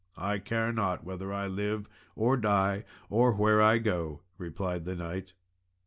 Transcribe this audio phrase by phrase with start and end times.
[0.17, 5.33] "I care not whether I live or die, or where I go," replied the knight.